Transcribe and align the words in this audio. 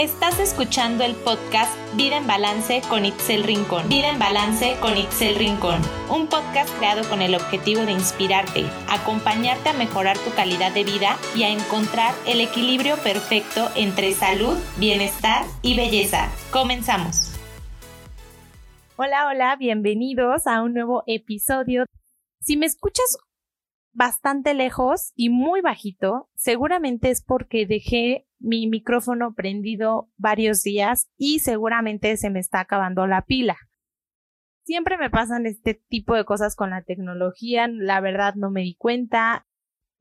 Estás 0.00 0.40
escuchando 0.40 1.04
el 1.04 1.14
podcast 1.14 1.76
Vida 1.94 2.16
en 2.16 2.26
Balance 2.26 2.80
con 2.88 3.04
Itzel 3.04 3.44
Rincón. 3.44 3.86
Vida 3.90 4.08
en 4.08 4.18
Balance 4.18 4.78
con 4.80 4.96
Itzel 4.96 5.34
Rincón. 5.34 5.78
Un 6.10 6.26
podcast 6.26 6.74
creado 6.78 7.06
con 7.10 7.20
el 7.20 7.34
objetivo 7.34 7.82
de 7.82 7.92
inspirarte, 7.92 8.64
acompañarte 8.88 9.68
a 9.68 9.72
mejorar 9.74 10.16
tu 10.16 10.34
calidad 10.34 10.72
de 10.72 10.84
vida 10.84 11.18
y 11.36 11.42
a 11.42 11.50
encontrar 11.50 12.14
el 12.26 12.40
equilibrio 12.40 12.96
perfecto 13.04 13.68
entre 13.76 14.12
salud, 14.12 14.56
bienestar 14.78 15.44
y 15.60 15.76
belleza. 15.76 16.30
Comenzamos. 16.50 17.38
Hola, 18.96 19.26
hola, 19.26 19.54
bienvenidos 19.56 20.46
a 20.46 20.62
un 20.62 20.72
nuevo 20.72 21.02
episodio. 21.06 21.84
Si 22.40 22.56
me 22.56 22.64
escuchas 22.64 23.18
bastante 23.92 24.54
lejos 24.54 25.12
y 25.14 25.28
muy 25.28 25.60
bajito, 25.60 26.30
seguramente 26.36 27.10
es 27.10 27.22
porque 27.22 27.66
dejé 27.66 28.24
mi 28.40 28.66
micrófono 28.66 29.34
prendido 29.34 30.10
varios 30.16 30.62
días 30.62 31.08
y 31.16 31.40
seguramente 31.40 32.16
se 32.16 32.30
me 32.30 32.40
está 32.40 32.60
acabando 32.60 33.06
la 33.06 33.22
pila. 33.22 33.56
Siempre 34.64 34.98
me 34.98 35.10
pasan 35.10 35.46
este 35.46 35.74
tipo 35.74 36.14
de 36.14 36.24
cosas 36.24 36.56
con 36.56 36.70
la 36.70 36.82
tecnología, 36.82 37.68
la 37.68 38.00
verdad 38.00 38.34
no 38.34 38.50
me 38.50 38.62
di 38.62 38.74
cuenta. 38.76 39.46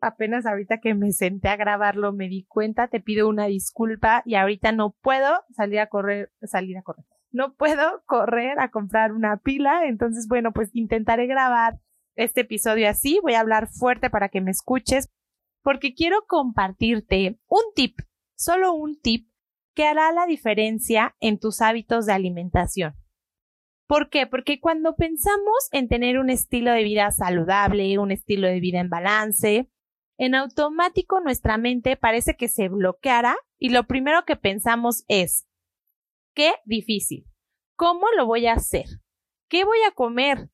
Apenas 0.01 0.45
ahorita 0.45 0.79
que 0.79 0.93
me 0.93 1.11
senté 1.11 1.49
a 1.49 1.57
grabarlo 1.57 2.13
me 2.13 2.29
di 2.29 2.45
cuenta, 2.45 2.87
te 2.87 3.01
pido 3.01 3.27
una 3.27 3.47
disculpa 3.47 4.23
y 4.25 4.35
ahorita 4.35 4.71
no 4.71 4.95
puedo 5.01 5.41
salir 5.55 5.79
a 5.79 5.87
correr, 5.87 6.31
salir 6.43 6.77
a 6.77 6.81
correr. 6.81 7.05
No 7.31 7.53
puedo 7.55 8.01
correr 8.05 8.59
a 8.59 8.71
comprar 8.71 9.11
una 9.11 9.37
pila, 9.37 9.85
entonces 9.85 10.27
bueno, 10.27 10.51
pues 10.51 10.69
intentaré 10.73 11.27
grabar 11.27 11.79
este 12.15 12.41
episodio 12.41 12.89
así, 12.89 13.19
voy 13.21 13.33
a 13.33 13.39
hablar 13.39 13.67
fuerte 13.67 14.09
para 14.09 14.29
que 14.29 14.41
me 14.41 14.51
escuches, 14.51 15.09
porque 15.61 15.93
quiero 15.93 16.25
compartirte 16.27 17.39
un 17.47 17.61
tip, 17.75 17.99
solo 18.39 18.73
un 18.73 18.99
tip, 18.99 19.29
que 19.75 19.85
hará 19.85 20.11
la 20.11 20.25
diferencia 20.25 21.15
en 21.19 21.39
tus 21.39 21.61
hábitos 21.61 22.05
de 22.05 22.13
alimentación. 22.13 22.95
¿Por 23.87 24.09
qué? 24.09 24.27
Porque 24.27 24.59
cuando 24.59 24.95
pensamos 24.95 25.69
en 25.71 25.87
tener 25.87 26.17
un 26.17 26.29
estilo 26.29 26.71
de 26.71 26.83
vida 26.83 27.11
saludable, 27.11 27.97
un 27.97 28.11
estilo 28.11 28.47
de 28.47 28.59
vida 28.59 28.79
en 28.79 28.89
balance, 28.89 29.69
en 30.17 30.35
automático 30.35 31.21
nuestra 31.21 31.57
mente 31.57 31.97
parece 31.97 32.35
que 32.35 32.49
se 32.49 32.67
bloqueará 32.69 33.37
y 33.57 33.69
lo 33.69 33.87
primero 33.87 34.25
que 34.25 34.35
pensamos 34.35 35.05
es, 35.07 35.47
qué 36.33 36.53
difícil, 36.65 37.25
¿cómo 37.75 38.07
lo 38.15 38.25
voy 38.25 38.47
a 38.47 38.53
hacer? 38.53 38.85
¿Qué 39.49 39.63
voy 39.63 39.79
a 39.87 39.91
comer? 39.91 40.49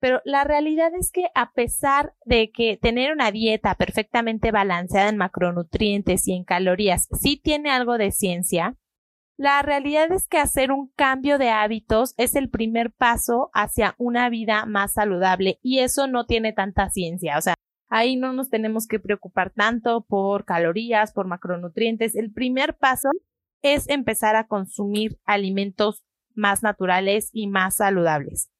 Pero 0.00 0.20
la 0.24 0.44
realidad 0.44 0.92
es 0.98 1.12
que 1.12 1.26
a 1.34 1.52
pesar 1.52 2.14
de 2.24 2.50
que 2.50 2.78
tener 2.78 3.12
una 3.12 3.30
dieta 3.30 3.74
perfectamente 3.74 4.50
balanceada 4.50 5.10
en 5.10 5.18
macronutrientes 5.18 6.26
y 6.26 6.32
en 6.32 6.44
calorías 6.44 7.08
sí 7.12 7.36
tiene 7.36 7.70
algo 7.70 7.98
de 7.98 8.10
ciencia, 8.10 8.76
la 9.36 9.62
realidad 9.62 10.10
es 10.12 10.26
que 10.26 10.38
hacer 10.38 10.72
un 10.72 10.88
cambio 10.96 11.38
de 11.38 11.50
hábitos 11.50 12.14
es 12.16 12.34
el 12.34 12.50
primer 12.50 12.92
paso 12.92 13.50
hacia 13.54 13.94
una 13.98 14.28
vida 14.28 14.66
más 14.66 14.94
saludable 14.94 15.58
y 15.62 15.78
eso 15.78 16.06
no 16.06 16.26
tiene 16.26 16.52
tanta 16.52 16.90
ciencia, 16.90 17.38
o 17.38 17.40
sea, 17.40 17.54
ahí 17.88 18.16
no 18.16 18.32
nos 18.32 18.50
tenemos 18.50 18.86
que 18.86 19.00
preocupar 19.00 19.50
tanto 19.50 20.04
por 20.08 20.44
calorías, 20.44 21.12
por 21.12 21.26
macronutrientes, 21.26 22.14
el 22.16 22.32
primer 22.32 22.76
paso 22.76 23.08
es 23.62 23.88
empezar 23.88 24.36
a 24.36 24.46
consumir 24.46 25.18
alimentos 25.24 26.04
más 26.34 26.62
naturales 26.62 27.30
y 27.32 27.48
más 27.48 27.76
saludables. 27.76 28.50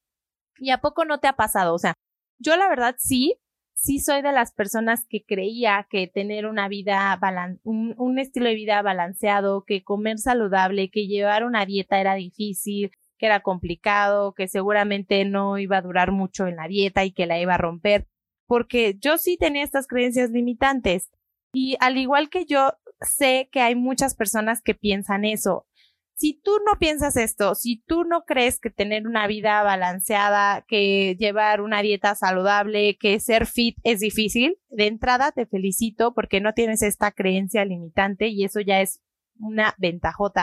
¿Y 0.60 0.70
a 0.70 0.78
poco 0.78 1.04
no 1.04 1.18
te 1.18 1.26
ha 1.26 1.32
pasado? 1.32 1.74
O 1.74 1.78
sea, 1.78 1.94
yo 2.38 2.56
la 2.56 2.68
verdad 2.68 2.94
sí, 2.98 3.36
sí 3.74 3.98
soy 3.98 4.20
de 4.20 4.32
las 4.32 4.52
personas 4.52 5.06
que 5.08 5.24
creía 5.24 5.86
que 5.88 6.06
tener 6.06 6.46
una 6.46 6.68
vida, 6.68 7.18
un, 7.64 7.94
un 7.96 8.18
estilo 8.18 8.46
de 8.46 8.54
vida 8.54 8.82
balanceado, 8.82 9.64
que 9.64 9.82
comer 9.82 10.18
saludable, 10.18 10.90
que 10.90 11.06
llevar 11.06 11.44
una 11.44 11.64
dieta 11.64 11.98
era 11.98 12.14
difícil, 12.14 12.90
que 13.18 13.26
era 13.26 13.40
complicado, 13.40 14.34
que 14.34 14.48
seguramente 14.48 15.24
no 15.24 15.58
iba 15.58 15.78
a 15.78 15.82
durar 15.82 16.12
mucho 16.12 16.46
en 16.46 16.56
la 16.56 16.68
dieta 16.68 17.04
y 17.04 17.12
que 17.12 17.26
la 17.26 17.40
iba 17.40 17.54
a 17.54 17.58
romper, 17.58 18.06
porque 18.46 18.96
yo 18.98 19.16
sí 19.16 19.38
tenía 19.38 19.64
estas 19.64 19.86
creencias 19.86 20.30
limitantes. 20.30 21.10
Y 21.52 21.76
al 21.80 21.96
igual 21.96 22.28
que 22.28 22.44
yo, 22.44 22.74
sé 23.00 23.48
que 23.50 23.60
hay 23.60 23.74
muchas 23.74 24.14
personas 24.14 24.60
que 24.62 24.74
piensan 24.74 25.24
eso 25.24 25.66
si 26.20 26.38
tú 26.38 26.50
no 26.66 26.78
piensas 26.78 27.16
esto, 27.16 27.54
si 27.54 27.82
tú 27.86 28.04
no 28.04 28.24
crees 28.26 28.60
que 28.60 28.68
tener 28.68 29.06
una 29.06 29.26
vida 29.26 29.62
balanceada, 29.62 30.66
que 30.68 31.16
llevar 31.18 31.62
una 31.62 31.80
dieta 31.80 32.14
saludable, 32.14 32.98
que 32.98 33.18
ser 33.20 33.46
fit 33.46 33.78
es 33.84 34.00
difícil, 34.00 34.58
de 34.68 34.86
entrada 34.86 35.32
te 35.32 35.46
felicito 35.46 36.12
porque 36.12 36.42
no 36.42 36.52
tienes 36.52 36.82
esta 36.82 37.10
creencia 37.10 37.64
limitante 37.64 38.28
y 38.28 38.44
eso 38.44 38.60
ya 38.60 38.82
es 38.82 39.00
una 39.38 39.74
ventajota. 39.78 40.42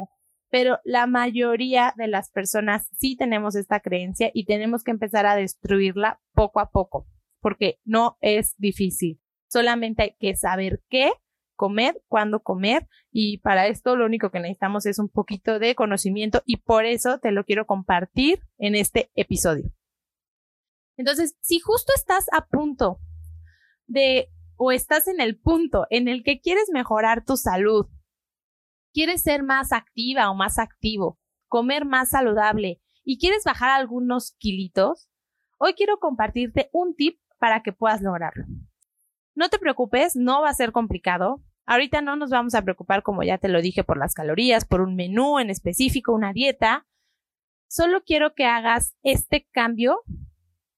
Pero 0.50 0.80
la 0.84 1.06
mayoría 1.06 1.94
de 1.96 2.08
las 2.08 2.32
personas 2.32 2.90
sí 2.98 3.16
tenemos 3.16 3.56
esta 3.56 3.80
creencia 3.80 4.32
y 4.34 4.46
tenemos 4.46 4.84
que 4.84 4.90
empezar 4.90 5.28
a 5.28 5.36
destruirla 5.36 6.20
poco 6.34 6.60
a 6.60 6.72
poco, 6.72 7.06
porque 7.40 7.80
no 7.86 8.18
es 8.22 8.56
difícil. 8.58 9.22
Solamente 9.48 10.02
hay 10.02 10.16
que 10.20 10.36
saber 10.36 10.82
qué 10.90 11.12
comer, 11.58 12.02
cuándo 12.08 12.40
comer 12.42 12.88
y 13.12 13.40
para 13.40 13.68
esto 13.68 13.98
lo 13.98 14.06
único 14.06 14.32
que 14.32 14.40
necesitamos 14.40 14.86
es 14.86 15.00
un 15.00 15.10
poquito 15.10 15.60
de 15.60 15.76
conocimiento 15.76 16.42
y 16.46 16.58
por 16.58 16.86
eso 16.86 17.20
te 17.20 17.32
lo 17.32 17.44
quiero 17.44 17.66
compartir 17.66 18.40
en 18.58 18.76
este 18.76 19.12
episodio. 19.16 19.74
Entonces, 20.96 21.36
si 21.42 21.60
justo 21.60 21.92
estás 21.96 22.28
a 22.32 22.46
punto 22.46 23.00
de 23.86 24.30
o 24.56 24.72
estás 24.72 25.08
en 25.08 25.20
el 25.20 25.38
punto 25.38 25.86
en 25.90 26.08
el 26.08 26.24
que 26.24 26.40
quieres 26.40 26.70
mejorar 26.72 27.26
tu 27.26 27.36
salud, 27.38 27.88
quieres 28.94 29.22
ser 29.22 29.44
más 29.44 29.72
activa 29.74 30.32
o 30.32 30.36
más 30.36 30.58
activo, 30.58 31.20
comer 31.48 31.86
más 31.86 32.10
saludable 32.10 32.82
y 33.04 33.20
quieres 33.20 33.44
bajar 33.44 33.70
algunos 33.70 34.36
kilitos, 34.38 35.10
hoy 35.58 35.74
quiero 35.74 36.00
compartirte 36.00 36.70
un 36.72 36.96
tip 36.96 37.20
para 37.40 37.62
que 37.62 37.74
puedas 37.74 38.02
lograrlo. 38.02 38.46
No 39.36 39.50
te 39.50 39.60
preocupes, 39.60 40.16
no 40.16 40.42
va 40.42 40.50
a 40.50 40.56
ser 40.56 40.72
complicado. 40.72 41.44
Ahorita 41.68 42.02
no 42.02 42.16
nos 42.16 42.30
vamos 42.30 42.56
a 42.56 42.62
preocupar, 42.62 43.04
como 43.04 43.24
ya 43.24 43.38
te 43.38 43.50
lo 43.50 43.62
dije, 43.62 43.84
por 43.84 43.98
las 43.98 44.14
calorías, 44.14 44.66
por 44.66 44.80
un 44.80 44.96
menú 44.96 45.38
en 45.38 45.50
específico, 45.50 46.14
una 46.14 46.32
dieta. 46.32 46.88
Solo 47.70 48.04
quiero 48.06 48.34
que 48.34 48.46
hagas 48.46 48.96
este 49.04 49.46
cambio 49.52 50.02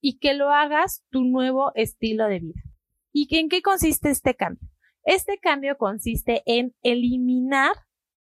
y 0.01 0.17
que 0.17 0.33
lo 0.33 0.49
hagas 0.49 1.05
tu 1.11 1.23
nuevo 1.23 1.71
estilo 1.75 2.25
de 2.25 2.39
vida. 2.39 2.61
¿Y 3.13 3.27
en 3.37 3.49
qué 3.49 3.61
consiste 3.61 4.09
este 4.09 4.33
cambio? 4.33 4.67
Este 5.03 5.37
cambio 5.37 5.77
consiste 5.77 6.41
en 6.47 6.73
eliminar 6.81 7.73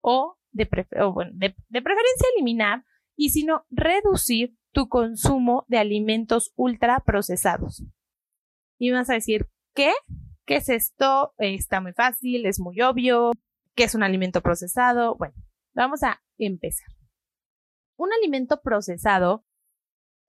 o 0.01 0.37
de, 0.51 0.65
de 0.65 1.81
preferencia 1.81 2.27
eliminar 2.35 2.83
y 3.15 3.29
si 3.29 3.45
no 3.45 3.65
reducir 3.69 4.57
tu 4.73 4.89
consumo 4.89 5.65
de 5.69 5.77
alimentos 5.77 6.51
ultraprocesados. 6.57 7.85
Y 8.77 8.91
vas 8.91 9.09
a 9.09 9.13
decir, 9.13 9.47
¿qué? 9.73 9.93
¿Qué 10.47 10.55
es 10.55 10.69
esto? 10.69 11.33
está 11.39 11.81
muy 11.81 11.91
fácil, 11.91 12.45
es 12.45 12.57
muy 12.57 12.79
obvio. 12.81 13.31
¿Qué 13.75 13.83
es 13.83 13.95
un 13.95 14.01
alimento 14.01 14.41
procesado? 14.41 15.15
Bueno, 15.17 15.35
vamos 15.75 16.03
a 16.03 16.23
empezar. 16.37 16.87
Un 17.97 18.13
alimento 18.13 18.61
procesado 18.61 19.45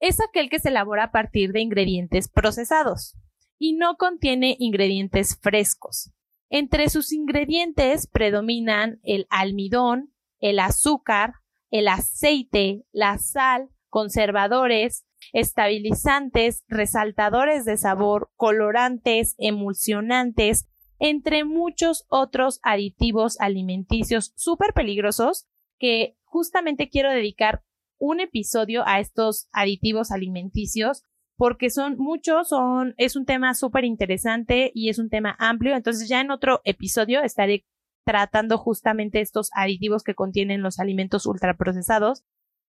es 0.01 0.19
aquel 0.21 0.51
que 0.51 0.59
se 0.59 0.71
elabora 0.71 1.05
a 1.05 1.11
partir 1.13 1.53
de 1.53 1.61
ingredientes 1.61 2.29
procesados 2.29 3.17
y 3.59 3.75
no 3.75 3.97
contiene 3.97 4.57
ingredientes 4.59 5.39
frescos. 5.41 6.11
Entre 6.51 6.89
sus 6.89 7.13
ingredientes 7.13 8.09
predominan 8.09 8.99
el 9.05 9.29
almidón, 9.31 10.13
el 10.41 10.59
azúcar, 10.59 11.35
el 11.71 11.87
aceite, 11.87 12.85
la 12.91 13.19
sal, 13.19 13.69
conservadores, 13.89 15.05
estabilizantes, 15.33 16.65
resaltadores 16.69 17.65
de 17.65 17.77
sabor, 17.77 18.31
colorantes, 18.37 19.35
emulsionantes, 19.39 20.69
entre 20.99 21.45
muchos 21.45 22.05
otros 22.09 22.61
aditivos 22.63 23.41
alimenticios 23.41 24.33
súper 24.37 24.73
peligrosos 24.73 25.47
que 25.79 26.17
justamente 26.25 26.89
quiero 26.89 27.11
dedicar 27.11 27.63
un 27.99 28.21
episodio 28.21 28.83
a 28.87 29.01
estos 29.01 29.49
aditivos 29.53 30.11
alimenticios 30.11 31.05
porque 31.37 31.71
son 31.71 31.97
muchos, 31.99 32.49
son, 32.49 32.95
es 32.97 33.15
un 33.15 33.25
tema 33.25 33.55
súper 33.55 33.85
interesante 33.85 34.73
y 34.75 34.89
es 34.89 34.99
un 34.99 35.09
tema 35.09 35.37
amplio. 35.39 35.77
Entonces 35.77 36.09
ya 36.09 36.21
en 36.21 36.33
otro 36.33 36.61
episodio 36.65 37.23
estaré 37.23 37.65
tratando 38.05 38.59
justamente 38.59 39.21
estos 39.21 39.51
aditivos 39.55 40.03
que 40.03 40.17
contienen 40.17 40.63
los 40.63 40.81
alimentos 40.81 41.27
ultraprocesados 41.27 42.25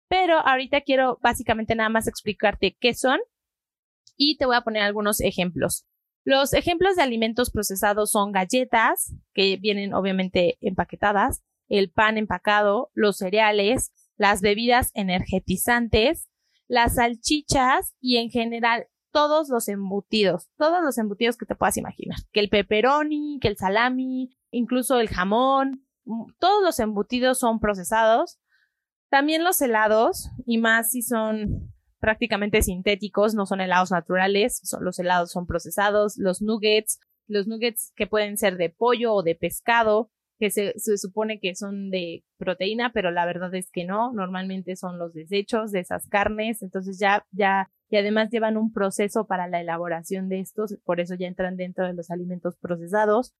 pero 0.09 0.39
ahorita 0.39 0.81
quiero 0.81 1.19
básicamente 1.21 1.75
nada 1.75 1.89
más 1.89 2.07
explicarte 2.07 2.75
qué 2.79 2.93
son 2.93 3.19
y 4.17 4.35
te 4.37 4.45
voy 4.45 4.57
a 4.57 4.61
poner 4.61 4.83
algunos 4.83 5.21
ejemplos. 5.21 5.85
Los 6.25 6.53
ejemplos 6.53 6.97
de 6.97 7.03
alimentos 7.03 7.51
procesados 7.51 8.11
son 8.11 8.33
galletas, 8.33 9.13
que 9.33 9.55
vienen 9.57 9.93
obviamente 9.93 10.57
empaquetadas, 10.59 11.43
el 11.69 11.91
pan 11.91 12.17
empacado, 12.17 12.91
los 12.93 13.17
cereales, 13.17 13.91
las 14.17 14.41
bebidas 14.41 14.91
energetizantes, 14.95 16.27
las 16.67 16.95
salchichas 16.95 17.95
y 18.01 18.17
en 18.17 18.29
general 18.29 18.87
todos 19.11 19.49
los 19.49 19.67
embutidos, 19.69 20.49
todos 20.57 20.83
los 20.83 20.97
embutidos 20.97 21.37
que 21.37 21.45
te 21.45 21.55
puedas 21.55 21.77
imaginar, 21.77 22.19
que 22.31 22.41
el 22.41 22.49
pepperoni, 22.49 23.39
que 23.41 23.47
el 23.47 23.57
salami, 23.57 24.37
incluso 24.51 24.99
el 24.99 25.07
jamón, 25.07 25.85
todos 26.39 26.63
los 26.63 26.79
embutidos 26.79 27.39
son 27.39 27.59
procesados, 27.59 28.37
también 29.09 29.43
los 29.43 29.61
helados, 29.61 30.29
y 30.45 30.57
más 30.57 30.91
si 30.91 31.01
son 31.01 31.71
prácticamente 31.99 32.61
sintéticos, 32.61 33.35
no 33.35 33.45
son 33.45 33.61
helados 33.61 33.91
naturales, 33.91 34.59
son, 34.63 34.85
los 34.85 34.99
helados 34.99 35.31
son 35.31 35.45
procesados, 35.45 36.17
los 36.17 36.41
nuggets, 36.41 36.99
los 37.27 37.47
nuggets 37.47 37.91
que 37.95 38.07
pueden 38.07 38.37
ser 38.37 38.57
de 38.57 38.69
pollo 38.69 39.13
o 39.13 39.23
de 39.23 39.35
pescado, 39.35 40.09
que 40.39 40.49
se, 40.49 40.73
se, 40.77 40.97
supone 40.97 41.39
que 41.41 41.53
son 41.55 41.89
de 41.89 42.23
proteína, 42.37 42.91
pero 42.93 43.11
la 43.11 43.25
verdad 43.25 43.53
es 43.55 43.69
que 43.71 43.83
no, 43.83 44.13
normalmente 44.13 44.77
son 44.77 44.97
los 44.97 45.13
desechos 45.13 45.71
de 45.71 45.81
esas 45.81 46.07
carnes, 46.07 46.61
entonces 46.61 46.97
ya, 46.97 47.25
ya, 47.31 47.69
y 47.89 47.97
además 47.97 48.29
llevan 48.29 48.55
un 48.55 48.71
proceso 48.71 49.27
para 49.27 49.49
la 49.49 49.59
elaboración 49.59 50.29
de 50.29 50.39
estos, 50.39 50.77
por 50.85 51.01
eso 51.01 51.15
ya 51.15 51.27
entran 51.27 51.57
dentro 51.57 51.85
de 51.85 51.93
los 51.93 52.09
alimentos 52.09 52.55
procesados. 52.57 53.33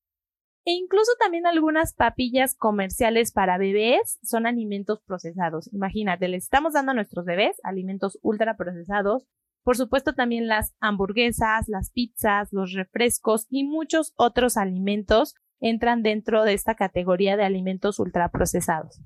E 0.65 0.71
incluso 0.71 1.11
también 1.19 1.47
algunas 1.47 1.93
papillas 1.93 2.55
comerciales 2.55 3.31
para 3.31 3.57
bebés 3.57 4.19
son 4.23 4.45
alimentos 4.45 5.01
procesados. 5.01 5.71
Imagínate, 5.73 6.27
les 6.27 6.43
estamos 6.43 6.73
dando 6.73 6.91
a 6.91 6.95
nuestros 6.95 7.25
bebés 7.25 7.57
alimentos 7.63 8.19
ultra 8.21 8.57
procesados. 8.57 9.25
Por 9.63 9.77
supuesto 9.77 10.13
también 10.13 10.47
las 10.47 10.75
hamburguesas, 10.79 11.67
las 11.67 11.91
pizzas, 11.91 12.49
los 12.51 12.73
refrescos 12.73 13.45
y 13.49 13.63
muchos 13.63 14.13
otros 14.15 14.57
alimentos 14.57 15.35
entran 15.59 16.03
dentro 16.03 16.43
de 16.43 16.53
esta 16.53 16.75
categoría 16.75 17.35
de 17.35 17.43
alimentos 17.43 17.99
ultraprocesados. 17.99 19.01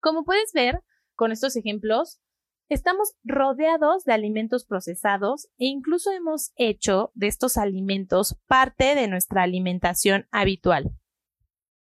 Como 0.00 0.24
puedes 0.24 0.52
ver 0.52 0.82
con 1.14 1.32
estos 1.32 1.56
ejemplos, 1.56 2.20
estamos 2.68 3.14
rodeados 3.24 4.04
de 4.04 4.12
alimentos 4.12 4.64
procesados 4.64 5.48
e 5.58 5.66
incluso 5.66 6.10
hemos 6.10 6.52
hecho 6.56 7.12
de 7.14 7.28
estos 7.28 7.56
alimentos 7.56 8.36
parte 8.46 8.94
de 8.94 9.08
nuestra 9.08 9.42
alimentación 9.42 10.26
habitual. 10.30 10.90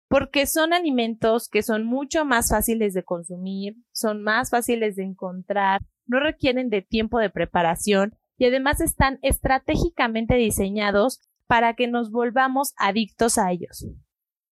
Porque 0.08 0.46
son 0.46 0.72
alimentos 0.72 1.48
que 1.48 1.62
son 1.62 1.84
mucho 1.84 2.24
más 2.24 2.50
fáciles 2.50 2.94
de 2.94 3.04
consumir, 3.04 3.76
son 3.92 4.22
más 4.22 4.50
fáciles 4.50 4.96
de 4.96 5.04
encontrar, 5.04 5.82
no 6.06 6.20
requieren 6.20 6.70
de 6.70 6.80
tiempo 6.80 7.18
de 7.18 7.30
preparación 7.30 8.16
y 8.38 8.46
además 8.46 8.80
están 8.80 9.18
estratégicamente 9.22 10.36
diseñados 10.36 11.20
para 11.46 11.74
que 11.74 11.88
nos 11.88 12.10
volvamos 12.10 12.72
adictos 12.76 13.36
a 13.36 13.50
ellos. 13.50 13.86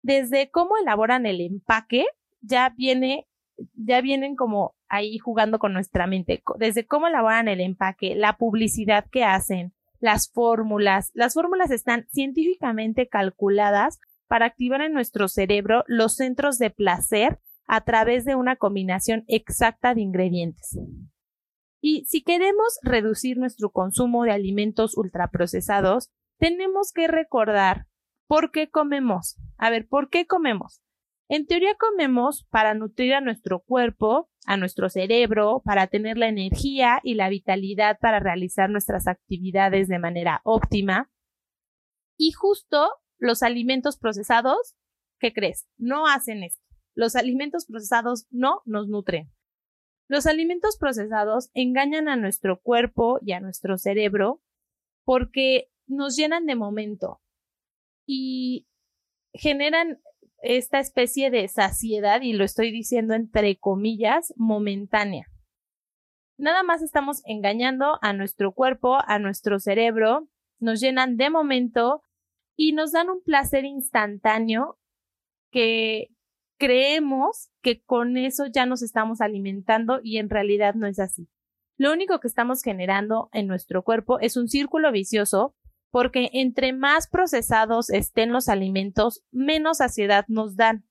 Desde 0.03 0.50
cómo 0.51 0.77
elaboran 0.77 1.25
el 1.25 1.41
empaque, 1.41 2.06
ya 2.41 2.74
viene, 2.75 3.27
ya 3.74 4.01
vienen 4.01 4.35
como 4.35 4.75
ahí 4.91 5.17
jugando 5.17 5.57
con 5.57 5.73
nuestra 5.73 6.05
mente. 6.05 6.43
Desde 6.57 6.85
cómo 6.85 7.07
elaboran 7.07 7.47
el 7.47 7.61
empaque, 7.61 8.13
la 8.13 8.38
publicidad 8.38 9.05
que 9.09 9.23
hacen, 9.23 9.73
las 9.99 10.29
fórmulas. 10.29 11.11
Las 11.13 11.33
fórmulas 11.33 11.71
están 11.71 12.07
científicamente 12.11 13.07
calculadas 13.07 13.99
para 14.27 14.45
activar 14.45 14.81
en 14.81 14.93
nuestro 14.93 15.29
cerebro 15.29 15.83
los 15.88 16.15
centros 16.15 16.57
de 16.57 16.71
placer 16.71 17.39
a 17.67 17.81
través 17.81 18.25
de 18.25 18.35
una 18.35 18.57
combinación 18.57 19.23
exacta 19.27 19.95
de 19.95 20.01
ingredientes. 20.01 20.77
Y 21.79 22.05
si 22.05 22.21
queremos 22.21 22.77
reducir 22.83 23.38
nuestro 23.38 23.71
consumo 23.71 24.23
de 24.23 24.31
alimentos 24.31 24.97
ultraprocesados, 24.97 26.09
tenemos 26.38 26.91
que 26.91 27.07
recordar 27.07 27.88
por 28.27 28.51
qué 28.51 28.69
comemos. 28.69 29.38
A 29.57 29.69
ver, 29.69 29.88
¿por 29.88 30.09
qué 30.09 30.27
comemos? 30.27 30.81
En 31.33 31.45
teoría 31.45 31.75
comemos 31.75 32.43
para 32.49 32.73
nutrir 32.73 33.13
a 33.13 33.21
nuestro 33.21 33.61
cuerpo, 33.61 34.29
a 34.45 34.57
nuestro 34.57 34.89
cerebro, 34.89 35.61
para 35.63 35.87
tener 35.87 36.17
la 36.17 36.27
energía 36.27 36.99
y 37.05 37.13
la 37.13 37.29
vitalidad 37.29 37.97
para 38.01 38.19
realizar 38.19 38.69
nuestras 38.69 39.07
actividades 39.07 39.87
de 39.87 39.97
manera 39.97 40.41
óptima. 40.43 41.09
Y 42.17 42.33
justo 42.33 42.85
los 43.17 43.43
alimentos 43.43 43.97
procesados, 43.97 44.75
¿qué 45.21 45.31
crees? 45.31 45.69
No 45.77 46.05
hacen 46.05 46.43
esto. 46.43 46.61
Los 46.95 47.15
alimentos 47.15 47.65
procesados 47.65 48.27
no 48.29 48.61
nos 48.65 48.89
nutren. 48.89 49.31
Los 50.09 50.25
alimentos 50.25 50.75
procesados 50.77 51.49
engañan 51.53 52.09
a 52.09 52.17
nuestro 52.17 52.59
cuerpo 52.59 53.19
y 53.21 53.31
a 53.31 53.39
nuestro 53.39 53.77
cerebro 53.77 54.41
porque 55.05 55.71
nos 55.87 56.17
llenan 56.17 56.45
de 56.45 56.55
momento 56.55 57.21
y 58.05 58.67
generan 59.31 60.01
esta 60.41 60.79
especie 60.79 61.29
de 61.31 61.47
saciedad, 61.47 62.21
y 62.21 62.33
lo 62.33 62.43
estoy 62.43 62.71
diciendo 62.71 63.13
entre 63.13 63.57
comillas, 63.57 64.33
momentánea. 64.38 65.27
Nada 66.38 66.63
más 66.63 66.81
estamos 66.81 67.21
engañando 67.25 67.99
a 68.01 68.13
nuestro 68.13 68.53
cuerpo, 68.53 68.97
a 69.05 69.19
nuestro 69.19 69.59
cerebro, 69.59 70.27
nos 70.59 70.79
llenan 70.79 71.17
de 71.17 71.29
momento 71.29 72.01
y 72.55 72.73
nos 72.73 72.91
dan 72.91 73.09
un 73.09 73.21
placer 73.21 73.65
instantáneo 73.65 74.77
que 75.51 76.07
creemos 76.57 77.49
que 77.61 77.81
con 77.81 78.17
eso 78.17 78.45
ya 78.45 78.65
nos 78.65 78.81
estamos 78.81 79.21
alimentando 79.21 79.99
y 80.03 80.17
en 80.17 80.29
realidad 80.29 80.75
no 80.75 80.88
es 80.88 80.99
así. 80.99 81.27
Lo 81.77 81.91
único 81.91 82.19
que 82.19 82.27
estamos 82.27 82.61
generando 82.61 83.29
en 83.33 83.47
nuestro 83.47 83.83
cuerpo 83.83 84.19
es 84.19 84.38
un 84.38 84.47
círculo 84.47 84.91
vicioso 84.91 85.55
porque 85.91 86.29
entre 86.33 86.73
más 86.73 87.07
procesados 87.07 87.89
estén 87.89 88.31
los 88.31 88.49
alimentos, 88.49 89.23
menos 89.31 89.77
saciedad 89.77 90.25
nos 90.27 90.55
dan. 90.55 90.85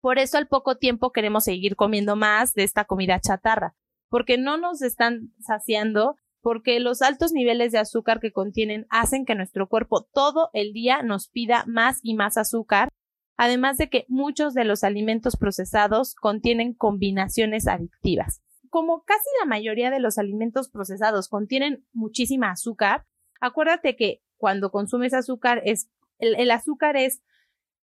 Por 0.00 0.18
eso 0.18 0.38
al 0.38 0.46
poco 0.46 0.76
tiempo 0.76 1.12
queremos 1.12 1.44
seguir 1.44 1.76
comiendo 1.76 2.14
más 2.14 2.54
de 2.54 2.62
esta 2.62 2.84
comida 2.84 3.20
chatarra, 3.20 3.74
porque 4.08 4.38
no 4.38 4.56
nos 4.56 4.82
están 4.82 5.32
saciando, 5.40 6.16
porque 6.40 6.78
los 6.78 7.02
altos 7.02 7.32
niveles 7.32 7.72
de 7.72 7.78
azúcar 7.78 8.20
que 8.20 8.30
contienen 8.30 8.86
hacen 8.90 9.24
que 9.24 9.34
nuestro 9.34 9.68
cuerpo 9.68 10.06
todo 10.12 10.50
el 10.52 10.72
día 10.72 11.02
nos 11.02 11.28
pida 11.28 11.64
más 11.66 11.98
y 12.02 12.14
más 12.14 12.36
azúcar, 12.36 12.90
además 13.36 13.78
de 13.78 13.88
que 13.88 14.04
muchos 14.08 14.54
de 14.54 14.64
los 14.64 14.84
alimentos 14.84 15.36
procesados 15.36 16.14
contienen 16.14 16.74
combinaciones 16.74 17.66
adictivas. 17.66 18.42
Como 18.68 19.04
casi 19.04 19.28
la 19.40 19.46
mayoría 19.46 19.90
de 19.90 20.00
los 20.00 20.18
alimentos 20.18 20.68
procesados 20.68 21.28
contienen 21.28 21.86
muchísima 21.92 22.50
azúcar, 22.50 23.06
Acuérdate 23.44 23.94
que 23.94 24.22
cuando 24.38 24.70
consumes 24.70 25.12
azúcar 25.12 25.60
es 25.66 25.90
el, 26.18 26.50
azúcar 26.50 26.96
es 26.96 27.22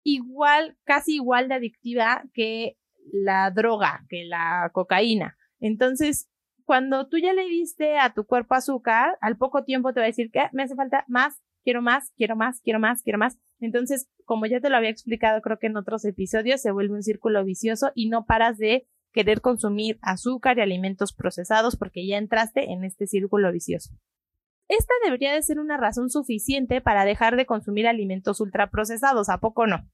igual, 0.02 0.76
casi 0.84 1.14
igual 1.14 1.48
de 1.48 1.54
adictiva 1.54 2.22
que 2.34 2.76
la 3.10 3.50
droga, 3.50 4.04
que 4.10 4.26
la 4.26 4.68
cocaína. 4.74 5.38
Entonces, 5.58 6.28
cuando 6.66 7.08
tú 7.08 7.16
ya 7.16 7.32
le 7.32 7.46
diste 7.46 7.96
a 7.98 8.12
tu 8.12 8.26
cuerpo 8.26 8.56
azúcar, 8.56 9.16
al 9.22 9.38
poco 9.38 9.64
tiempo 9.64 9.94
te 9.94 10.00
va 10.00 10.04
a 10.04 10.08
decir 10.08 10.30
que 10.30 10.42
me 10.52 10.64
hace 10.64 10.74
falta 10.74 11.06
más, 11.08 11.40
quiero 11.64 11.80
más, 11.80 12.12
quiero 12.14 12.36
más, 12.36 12.60
quiero 12.60 12.78
más, 12.78 13.02
quiero 13.02 13.18
más. 13.18 13.38
Entonces, 13.58 14.10
como 14.26 14.44
ya 14.44 14.60
te 14.60 14.68
lo 14.68 14.76
había 14.76 14.90
explicado 14.90 15.40
creo 15.40 15.58
que 15.58 15.68
en 15.68 15.78
otros 15.78 16.04
episodios, 16.04 16.60
se 16.60 16.72
vuelve 16.72 16.94
un 16.94 17.02
círculo 17.02 17.42
vicioso 17.42 17.90
y 17.94 18.10
no 18.10 18.26
paras 18.26 18.58
de 18.58 18.86
querer 19.12 19.40
consumir 19.40 19.98
azúcar 20.02 20.58
y 20.58 20.60
alimentos 20.60 21.14
procesados 21.14 21.76
porque 21.76 22.06
ya 22.06 22.18
entraste 22.18 22.70
en 22.70 22.84
este 22.84 23.06
círculo 23.06 23.50
vicioso. 23.50 23.94
Esta 24.68 24.92
debería 25.02 25.32
de 25.32 25.42
ser 25.42 25.58
una 25.58 25.78
razón 25.78 26.10
suficiente 26.10 26.80
para 26.82 27.06
dejar 27.06 27.36
de 27.36 27.46
consumir 27.46 27.86
alimentos 27.86 28.40
ultraprocesados, 28.40 29.30
¿a 29.30 29.38
poco 29.38 29.66
no? 29.66 29.88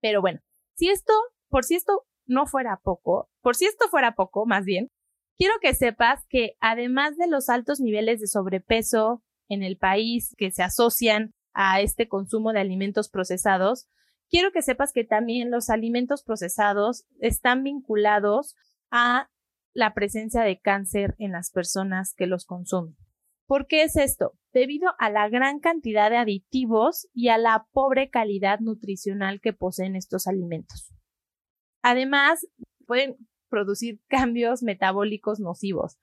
Pero 0.00 0.20
bueno, 0.20 0.40
si 0.74 0.90
esto, 0.90 1.12
por 1.48 1.64
si 1.64 1.76
esto 1.76 2.04
no 2.26 2.46
fuera 2.46 2.80
poco, 2.82 3.30
por 3.40 3.54
si 3.54 3.66
esto 3.66 3.88
fuera 3.88 4.16
poco, 4.16 4.44
más 4.44 4.64
bien, 4.64 4.90
quiero 5.38 5.54
que 5.60 5.74
sepas 5.74 6.26
que 6.28 6.56
además 6.60 7.16
de 7.16 7.28
los 7.28 7.48
altos 7.48 7.78
niveles 7.80 8.20
de 8.20 8.26
sobrepeso 8.26 9.22
en 9.48 9.62
el 9.62 9.76
país 9.76 10.34
que 10.36 10.50
se 10.50 10.64
asocian 10.64 11.32
a 11.52 11.80
este 11.80 12.08
consumo 12.08 12.52
de 12.52 12.60
alimentos 12.60 13.08
procesados, 13.08 13.86
quiero 14.28 14.50
que 14.50 14.62
sepas 14.62 14.92
que 14.92 15.04
también 15.04 15.52
los 15.52 15.70
alimentos 15.70 16.24
procesados 16.24 17.04
están 17.20 17.62
vinculados 17.62 18.56
a 18.90 19.28
la 19.74 19.94
presencia 19.94 20.42
de 20.42 20.58
cáncer 20.58 21.14
en 21.18 21.32
las 21.32 21.50
personas 21.50 22.14
que 22.14 22.26
los 22.26 22.46
consumen. 22.46 22.96
¿Por 23.46 23.66
qué 23.66 23.82
es 23.82 23.96
esto? 23.96 24.32
Debido 24.52 24.90
a 24.98 25.10
la 25.10 25.28
gran 25.28 25.60
cantidad 25.60 26.10
de 26.10 26.16
aditivos 26.16 27.08
y 27.12 27.28
a 27.28 27.38
la 27.38 27.66
pobre 27.72 28.10
calidad 28.10 28.60
nutricional 28.60 29.40
que 29.40 29.52
poseen 29.52 29.96
estos 29.96 30.26
alimentos. 30.26 30.92
Además, 31.82 32.46
pueden 32.86 33.16
producir 33.48 34.00
cambios 34.08 34.62
metabólicos 34.62 35.40
nocivos. 35.40 35.98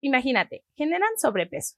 Imagínate, 0.00 0.64
generan 0.76 1.10
sobrepeso. 1.18 1.76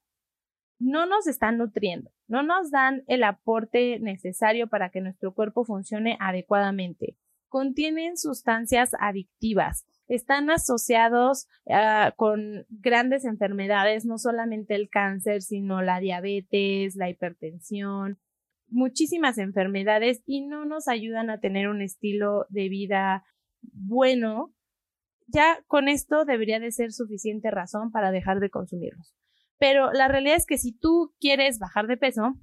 No 0.79 1.05
nos 1.05 1.25
están 1.27 1.57
nutriendo, 1.57 2.11
no 2.27 2.43
nos 2.43 2.69
dan 2.69 3.03
el 3.07 3.23
aporte 3.23 3.99
necesario 3.99 4.67
para 4.67 4.89
que 4.91 5.01
nuestro 5.01 5.33
cuerpo 5.33 5.65
funcione 5.65 6.17
adecuadamente. 6.19 7.17
Contienen 7.47 8.17
sustancias 8.17 8.91
adictivas, 8.99 9.87
están 10.07 10.49
asociados 10.49 11.47
ah, 11.69 12.13
con 12.15 12.65
grandes 12.69 13.25
enfermedades, 13.25 14.05
no 14.05 14.17
solamente 14.17 14.75
el 14.75 14.89
cáncer, 14.89 15.41
sino 15.41 15.81
la 15.81 15.99
diabetes, 15.99 16.95
la 16.95 17.09
hipertensión, 17.09 18.19
muchísimas 18.69 19.37
enfermedades 19.37 20.21
y 20.25 20.41
no 20.41 20.65
nos 20.65 20.87
ayudan 20.87 21.29
a 21.29 21.39
tener 21.39 21.67
un 21.67 21.81
estilo 21.81 22.45
de 22.49 22.69
vida 22.69 23.25
bueno. 23.61 24.53
Ya 25.27 25.59
con 25.67 25.89
esto 25.89 26.25
debería 26.25 26.59
de 26.59 26.71
ser 26.71 26.91
suficiente 26.91 27.51
razón 27.51 27.91
para 27.91 28.11
dejar 28.11 28.39
de 28.39 28.49
consumirlos. 28.49 29.13
Pero 29.59 29.91
la 29.91 30.07
realidad 30.07 30.35
es 30.37 30.45
que 30.45 30.57
si 30.57 30.77
tú 30.77 31.13
quieres 31.19 31.59
bajar 31.59 31.87
de 31.87 31.97
peso, 31.97 32.35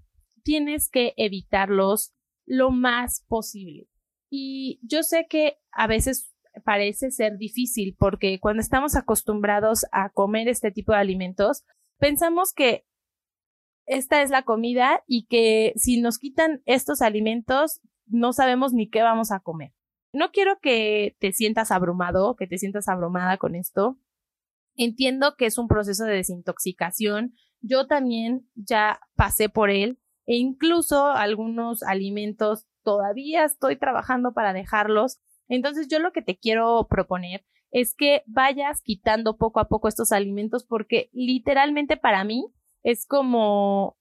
tienes 0.42 0.90
que 0.90 1.14
evitarlos 1.16 2.12
lo 2.44 2.70
más 2.70 3.24
posible. 3.28 3.88
Y 4.28 4.80
yo 4.82 5.02
sé 5.02 5.26
que 5.28 5.58
a 5.70 5.86
veces 5.86 6.33
parece 6.64 7.10
ser 7.10 7.36
difícil 7.36 7.96
porque 7.98 8.38
cuando 8.40 8.60
estamos 8.60 8.96
acostumbrados 8.96 9.86
a 9.92 10.10
comer 10.10 10.48
este 10.48 10.70
tipo 10.70 10.92
de 10.92 10.98
alimentos, 10.98 11.64
pensamos 11.98 12.52
que 12.52 12.84
esta 13.86 14.22
es 14.22 14.30
la 14.30 14.42
comida 14.42 15.02
y 15.06 15.26
que 15.26 15.72
si 15.76 16.00
nos 16.00 16.18
quitan 16.18 16.62
estos 16.64 17.02
alimentos, 17.02 17.80
no 18.06 18.32
sabemos 18.32 18.72
ni 18.72 18.88
qué 18.88 19.02
vamos 19.02 19.30
a 19.30 19.40
comer. 19.40 19.72
No 20.12 20.30
quiero 20.30 20.58
que 20.60 21.16
te 21.18 21.32
sientas 21.32 21.70
abrumado, 21.70 22.36
que 22.36 22.46
te 22.46 22.58
sientas 22.58 22.88
abrumada 22.88 23.36
con 23.36 23.54
esto. 23.54 23.98
Entiendo 24.76 25.34
que 25.36 25.46
es 25.46 25.58
un 25.58 25.68
proceso 25.68 26.04
de 26.04 26.14
desintoxicación. 26.14 27.34
Yo 27.60 27.86
también 27.86 28.48
ya 28.54 29.00
pasé 29.16 29.48
por 29.48 29.70
él 29.70 29.98
e 30.26 30.36
incluso 30.36 31.06
algunos 31.08 31.82
alimentos 31.82 32.66
todavía 32.82 33.44
estoy 33.44 33.76
trabajando 33.76 34.32
para 34.32 34.52
dejarlos. 34.52 35.18
Entonces 35.54 35.88
yo 35.88 35.98
lo 35.98 36.12
que 36.12 36.22
te 36.22 36.36
quiero 36.36 36.86
proponer 36.88 37.44
es 37.70 37.94
que 37.94 38.22
vayas 38.26 38.82
quitando 38.82 39.36
poco 39.36 39.60
a 39.60 39.68
poco 39.68 39.88
estos 39.88 40.12
alimentos 40.12 40.64
porque 40.64 41.10
literalmente 41.12 41.96
para 41.96 42.24
mí 42.24 42.46
es 42.82 43.06
como 43.06 43.96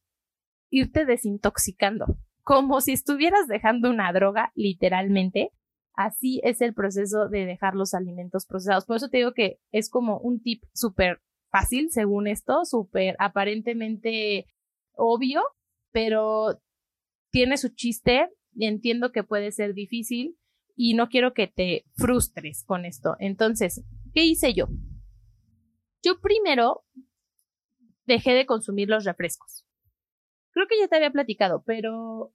irte 0.69 1.05
desintoxicando, 1.05 2.05
como 2.43 2.81
si 2.81 2.93
estuvieras 2.93 3.47
dejando 3.47 3.89
una 3.89 4.11
droga, 4.11 4.51
literalmente. 4.55 5.51
Así 5.95 6.41
es 6.43 6.61
el 6.61 6.73
proceso 6.73 7.29
de 7.29 7.45
dejar 7.45 7.75
los 7.75 7.93
alimentos 7.93 8.47
procesados. 8.47 8.85
Por 8.85 8.97
eso 8.97 9.09
te 9.09 9.17
digo 9.17 9.33
que 9.33 9.59
es 9.71 9.91
como 9.91 10.17
un 10.19 10.41
tip 10.41 10.63
súper 10.73 11.21
fácil, 11.51 11.91
según 11.91 12.27
esto, 12.27 12.65
súper 12.65 13.15
aparentemente 13.19 14.47
obvio, 14.95 15.43
pero 15.91 16.59
tiene 17.31 17.57
su 17.57 17.69
chiste 17.69 18.29
y 18.55 18.65
entiendo 18.65 19.11
que 19.11 19.23
puede 19.23 19.51
ser 19.51 19.75
difícil 19.75 20.35
y 20.75 20.93
no 20.93 21.09
quiero 21.09 21.33
que 21.33 21.47
te 21.47 21.85
frustres 21.95 22.63
con 22.63 22.85
esto. 22.85 23.15
Entonces, 23.19 23.83
¿qué 24.13 24.23
hice 24.23 24.53
yo? 24.53 24.67
Yo 26.01 26.19
primero 26.19 26.83
dejé 28.05 28.33
de 28.33 28.45
consumir 28.45 28.89
los 28.89 29.05
refrescos. 29.05 29.65
Creo 30.51 30.67
que 30.67 30.79
ya 30.79 30.87
te 30.87 30.97
había 30.97 31.11
platicado, 31.11 31.63
pero 31.65 32.33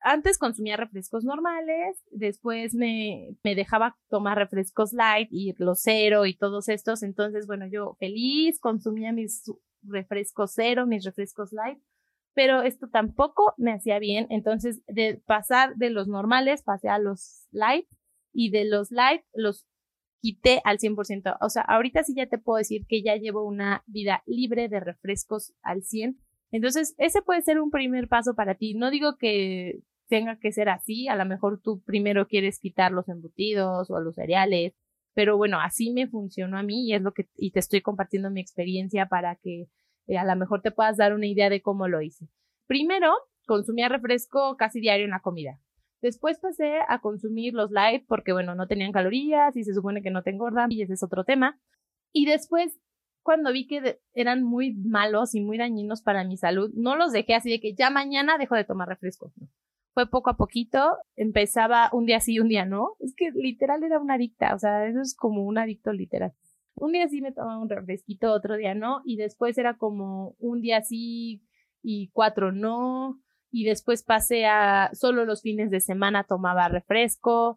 antes 0.00 0.38
consumía 0.38 0.76
refrescos 0.76 1.24
normales, 1.24 1.98
después 2.10 2.74
me, 2.74 3.36
me 3.42 3.54
dejaba 3.54 3.96
tomar 4.08 4.38
refrescos 4.38 4.92
light 4.92 5.28
y 5.30 5.54
los 5.58 5.80
cero 5.80 6.26
y 6.26 6.36
todos 6.36 6.68
estos. 6.68 7.02
Entonces, 7.02 7.46
bueno, 7.46 7.66
yo 7.66 7.96
feliz 7.98 8.60
consumía 8.60 9.12
mis 9.12 9.50
refrescos 9.82 10.52
cero, 10.54 10.86
mis 10.86 11.04
refrescos 11.04 11.52
light, 11.52 11.78
pero 12.34 12.62
esto 12.62 12.88
tampoco 12.88 13.54
me 13.56 13.72
hacía 13.72 13.98
bien. 13.98 14.26
Entonces, 14.30 14.82
de 14.86 15.22
pasar 15.26 15.76
de 15.76 15.90
los 15.90 16.08
normales, 16.08 16.62
pasé 16.62 16.88
a 16.88 16.98
los 16.98 17.46
light 17.52 17.86
y 18.32 18.50
de 18.50 18.64
los 18.64 18.90
light 18.90 19.22
los 19.34 19.66
quité 20.20 20.60
al 20.64 20.78
100%. 20.78 21.36
O 21.40 21.48
sea, 21.48 21.62
ahorita 21.62 22.02
sí 22.02 22.14
ya 22.16 22.26
te 22.26 22.38
puedo 22.38 22.58
decir 22.58 22.86
que 22.88 23.02
ya 23.02 23.16
llevo 23.16 23.44
una 23.44 23.84
vida 23.86 24.22
libre 24.26 24.68
de 24.68 24.80
refrescos 24.80 25.52
al 25.62 25.82
100. 25.82 26.18
Entonces, 26.50 26.94
ese 26.98 27.22
puede 27.22 27.42
ser 27.42 27.60
un 27.60 27.70
primer 27.70 28.08
paso 28.08 28.34
para 28.34 28.54
ti. 28.54 28.74
No 28.74 28.90
digo 28.90 29.16
que 29.16 29.80
tenga 30.08 30.38
que 30.38 30.52
ser 30.52 30.68
así, 30.68 31.08
a 31.08 31.16
lo 31.16 31.24
mejor 31.24 31.60
tú 31.60 31.82
primero 31.82 32.26
quieres 32.26 32.58
quitar 32.58 32.92
los 32.92 33.08
embutidos 33.08 33.90
o 33.90 34.00
los 34.00 34.14
cereales, 34.14 34.74
pero 35.14 35.36
bueno, 35.36 35.60
así 35.60 35.92
me 35.92 36.06
funcionó 36.08 36.58
a 36.58 36.62
mí 36.62 36.88
y 36.88 36.94
es 36.94 37.02
lo 37.02 37.12
que 37.12 37.28
y 37.36 37.52
te 37.52 37.60
estoy 37.60 37.80
compartiendo 37.80 38.30
mi 38.30 38.40
experiencia 38.40 39.06
para 39.06 39.36
que 39.36 39.68
eh, 40.06 40.18
a 40.18 40.24
lo 40.24 40.36
mejor 40.36 40.62
te 40.62 40.70
puedas 40.70 40.96
dar 40.96 41.14
una 41.14 41.26
idea 41.26 41.50
de 41.50 41.62
cómo 41.62 41.88
lo 41.88 42.00
hice. 42.02 42.28
Primero, 42.66 43.12
consumía 43.46 43.88
refresco 43.88 44.56
casi 44.56 44.80
diario 44.80 45.04
en 45.04 45.12
la 45.12 45.20
comida. 45.20 45.60
Después 46.02 46.38
pasé 46.38 46.80
a 46.86 47.00
consumir 47.00 47.54
los 47.54 47.70
light 47.70 48.04
porque, 48.06 48.32
bueno, 48.32 48.54
no 48.54 48.66
tenían 48.66 48.92
calorías 48.92 49.56
y 49.56 49.64
se 49.64 49.72
supone 49.72 50.02
que 50.02 50.10
no 50.10 50.22
te 50.22 50.30
engordan 50.30 50.70
y 50.70 50.82
ese 50.82 50.94
es 50.94 51.02
otro 51.02 51.24
tema. 51.24 51.58
Y 52.12 52.26
después, 52.26 52.78
cuando 53.22 53.52
vi 53.52 53.66
que 53.66 53.98
eran 54.12 54.42
muy 54.42 54.74
malos 54.74 55.34
y 55.34 55.40
muy 55.40 55.56
dañinos 55.56 56.02
para 56.02 56.24
mi 56.24 56.36
salud, 56.36 56.70
no 56.74 56.96
los 56.96 57.12
dejé 57.12 57.34
así 57.34 57.50
de 57.50 57.58
que 57.58 57.74
ya 57.74 57.88
mañana 57.88 58.36
dejo 58.36 58.54
de 58.54 58.64
tomar 58.64 58.88
refresco. 58.88 59.32
Fue 59.94 60.06
poco 60.10 60.28
a 60.28 60.36
poquito, 60.36 60.98
empezaba 61.16 61.88
un 61.92 62.04
día 62.04 62.20
sí, 62.20 62.38
un 62.38 62.48
día 62.48 62.66
no. 62.66 62.96
Es 63.00 63.14
que 63.16 63.30
literal 63.34 63.82
era 63.82 63.98
una 63.98 64.14
adicta, 64.14 64.54
o 64.54 64.58
sea, 64.58 64.86
eso 64.86 65.00
es 65.00 65.16
como 65.16 65.44
un 65.44 65.56
adicto 65.56 65.92
literal. 65.92 66.34
Un 66.76 66.92
día 66.92 67.08
sí 67.08 67.20
me 67.20 67.32
tomaba 67.32 67.58
un 67.58 67.68
refresquito, 67.68 68.32
otro 68.32 68.56
día 68.56 68.74
no, 68.74 69.02
y 69.04 69.16
después 69.16 69.56
era 69.58 69.76
como 69.76 70.34
un 70.38 70.60
día 70.60 70.82
sí 70.82 71.42
y 71.82 72.08
cuatro 72.12 72.52
no, 72.52 73.20
y 73.50 73.64
después 73.64 74.02
pasé 74.02 74.46
a 74.46 74.90
solo 74.94 75.24
los 75.24 75.42
fines 75.42 75.70
de 75.70 75.80
semana 75.80 76.24
tomaba 76.24 76.68
refresco 76.68 77.56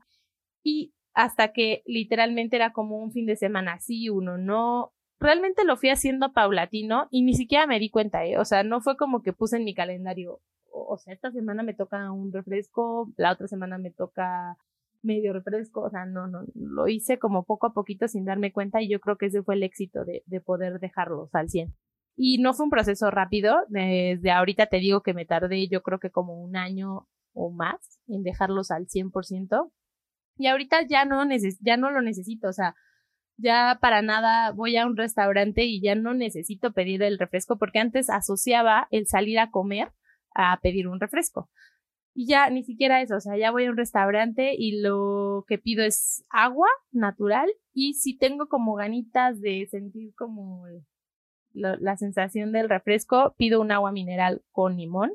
y 0.64 0.94
hasta 1.14 1.52
que 1.54 1.82
literalmente 1.86 2.56
era 2.56 2.72
como 2.74 2.98
un 2.98 3.12
fin 3.12 3.26
de 3.26 3.36
semana 3.36 3.80
sí, 3.80 4.10
uno 4.10 4.38
no. 4.38 4.94
Realmente 5.20 5.66
lo 5.66 5.78
fui 5.78 5.90
haciendo 5.90 6.34
paulatino 6.34 7.08
y 7.10 7.24
ni 7.24 7.34
siquiera 7.34 7.66
me 7.66 7.80
di 7.80 7.90
cuenta, 7.90 8.24
¿eh? 8.26 8.38
O 8.38 8.46
sea, 8.46 8.64
no 8.64 8.82
fue 8.82 8.98
como 8.98 9.24
que 9.24 9.34
puse 9.34 9.58
en 9.58 9.64
mi 9.64 9.74
calendario, 9.74 10.42
o 10.72 10.98
sea, 10.98 11.14
esta 11.14 11.32
semana 11.32 11.64
me 11.64 11.74
toca 11.74 12.12
un 12.12 12.32
refresco, 12.32 13.12
la 13.18 13.32
otra 13.32 13.48
semana 13.48 13.80
me 13.80 13.90
toca 13.92 14.58
medio 15.01 15.34
refresco, 15.34 15.82
o 15.82 15.89
sea, 15.89 16.06
no, 16.06 16.27
no, 16.27 16.46
lo 16.56 16.88
hice 16.88 17.20
como 17.20 17.46
poco 17.46 17.68
a 17.68 17.74
poquito 17.74 18.08
sin 18.08 18.25
darme 18.25 18.51
cuenta 18.51 18.82
y 18.82 18.89
yo 18.89 19.00
creo 19.00 19.18
que 19.18 19.27
ese 19.27 19.44
fue 19.44 19.56
el 19.56 19.63
éxito 19.63 20.04
de, 20.06 20.24
de 20.25 20.42
poder 20.42 20.80
dejarlos 20.80 21.34
al 21.34 21.50
100. 21.50 21.74
Y 22.16 22.39
no 22.39 22.54
fue 22.54 22.66
un 22.66 22.72
proceso 22.72 23.12
rápido. 23.12 23.56
Desde 23.70 24.32
ahorita 24.32 24.66
te 24.66 24.77
digo 24.77 25.01
que 25.01 25.13
me 25.13 25.25
tardé 25.25 25.68
yo 25.68 25.84
creo 25.84 26.00
que 26.00 26.10
como 26.10 26.42
un 26.44 26.56
año 26.58 27.08
o 27.34 27.51
más 27.51 28.00
en 28.08 28.24
dejarlos 28.24 28.72
al 28.72 28.88
100%. 28.88 29.72
Y 30.38 30.48
ahorita 30.48 30.86
ya 30.89 31.06
no, 31.06 31.24
ya 31.62 31.77
no 31.77 31.92
lo 31.92 32.01
necesito. 32.01 32.50
O 32.50 32.54
sea, 32.54 32.75
ya 33.38 33.77
para 33.80 34.01
nada 34.01 34.51
voy 34.51 34.77
a 34.77 34.88
un 34.88 34.98
restaurante 34.98 35.63
y 35.66 35.80
ya 35.80 35.94
no 35.96 36.16
necesito 36.16 36.74
pedir 36.74 37.04
el 37.04 37.20
refresco 37.20 37.58
porque 37.58 37.80
antes 37.80 38.10
asociaba 38.10 38.88
el 38.89 39.06
salir 39.06 39.39
a 39.39 39.51
comer 39.51 39.92
a 40.34 40.60
pedir 40.62 40.88
un 40.88 41.00
refresco. 41.00 41.50
Y 42.20 42.26
ya 42.26 42.50
ni 42.50 42.64
siquiera 42.64 43.00
eso, 43.04 43.18
o 43.18 43.20
sea, 43.20 43.38
ya 43.38 43.52
voy 43.52 43.66
a 43.66 43.70
un 43.70 43.78
restaurante 43.78 44.56
y 44.58 44.82
lo 44.82 45.46
que 45.48 45.60
pido 45.60 45.84
es 45.84 46.26
agua 46.32 46.68
natural 46.92 47.48
y 47.74 47.94
si 47.94 48.18
tengo 48.18 48.48
como 48.48 48.74
ganitas 48.74 49.40
de 49.40 49.68
sentir 49.70 50.16
como 50.16 50.66
la 51.54 51.96
sensación 51.96 52.52
del 52.52 52.70
refresco, 52.70 53.36
pido 53.38 53.62
un 53.62 53.72
agua 53.72 53.92
mineral 53.92 54.42
con 54.52 54.78
limón 54.78 55.12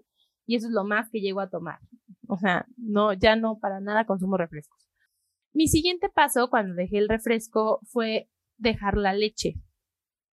y 0.46 0.54
eso 0.54 0.68
es 0.68 0.72
lo 0.72 0.84
más 0.84 1.10
que 1.10 1.20
llego 1.20 1.40
a 1.40 1.50
tomar. 1.50 1.80
O 2.28 2.38
sea, 2.38 2.66
no, 2.76 3.14
ya 3.14 3.34
no 3.34 3.58
para 3.58 3.80
nada 3.80 4.06
consumo 4.06 4.36
refrescos. 4.36 4.88
Mi 5.52 5.66
siguiente 5.66 6.08
paso 6.08 6.50
cuando 6.50 6.76
dejé 6.76 6.98
el 6.98 7.08
refresco 7.08 7.80
fue 7.82 8.30
dejar 8.58 8.96
la 8.96 9.12
leche. 9.12 9.56